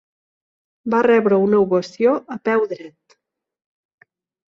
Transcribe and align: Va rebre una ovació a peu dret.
Va 0.93 1.01
rebre 1.07 1.37
una 1.47 1.59
ovació 1.65 2.13
a 2.37 2.39
peu 2.49 2.65
dret. 2.73 3.17